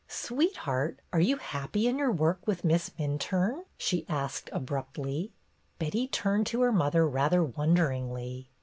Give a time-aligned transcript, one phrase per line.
[0.07, 5.31] "Sweetheart, are you happy in your work with Miss Minturne?" she asked abruptly.
[5.77, 8.47] Betty turned to her mother rather wonder ingly.